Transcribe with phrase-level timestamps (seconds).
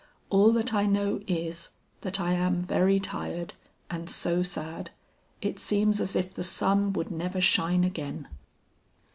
[0.31, 1.69] All that I know is,
[1.99, 3.53] that I am very tired
[3.87, 4.89] and so sad,
[5.43, 8.27] it seems as if the sun would never shine again."